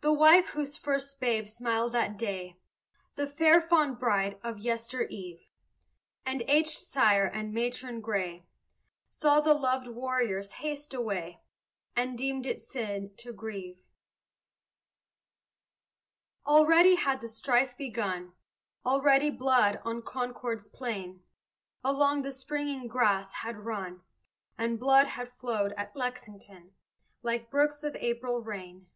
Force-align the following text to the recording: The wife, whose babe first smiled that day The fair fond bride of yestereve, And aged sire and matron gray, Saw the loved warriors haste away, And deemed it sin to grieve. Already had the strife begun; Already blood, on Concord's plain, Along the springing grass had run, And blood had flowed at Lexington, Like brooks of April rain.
The 0.00 0.12
wife, 0.12 0.50
whose 0.50 0.78
babe 0.78 0.80
first 1.46 1.56
smiled 1.58 1.90
that 1.92 2.16
day 2.16 2.56
The 3.16 3.26
fair 3.26 3.60
fond 3.60 3.98
bride 3.98 4.38
of 4.44 4.58
yestereve, 4.60 5.48
And 6.24 6.42
aged 6.42 6.78
sire 6.78 7.26
and 7.26 7.52
matron 7.52 8.00
gray, 8.00 8.46
Saw 9.10 9.40
the 9.40 9.54
loved 9.54 9.88
warriors 9.88 10.52
haste 10.52 10.94
away, 10.94 11.42
And 11.96 12.16
deemed 12.16 12.46
it 12.46 12.60
sin 12.60 13.12
to 13.16 13.32
grieve. 13.32 13.76
Already 16.46 16.94
had 16.94 17.20
the 17.20 17.28
strife 17.28 17.76
begun; 17.76 18.34
Already 18.86 19.32
blood, 19.32 19.80
on 19.84 20.02
Concord's 20.02 20.68
plain, 20.68 21.24
Along 21.82 22.22
the 22.22 22.30
springing 22.30 22.86
grass 22.86 23.32
had 23.34 23.64
run, 23.64 24.02
And 24.56 24.78
blood 24.78 25.08
had 25.08 25.28
flowed 25.32 25.72
at 25.72 25.94
Lexington, 25.96 26.72
Like 27.24 27.50
brooks 27.50 27.82
of 27.82 27.96
April 27.96 28.44
rain. 28.44 28.86